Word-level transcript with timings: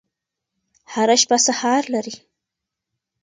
هره 0.93 1.15
شپه 1.21 1.37
سهار 1.45 1.83
لري. 1.93 2.13